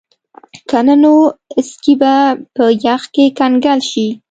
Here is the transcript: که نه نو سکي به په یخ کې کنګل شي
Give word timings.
که 0.69 0.77
نه 0.87 0.95
نو 1.03 1.13
سکي 1.69 1.93
به 2.01 2.13
په 2.55 2.63
یخ 2.85 3.03
کې 3.13 3.25
کنګل 3.39 3.79
شي 3.91 4.07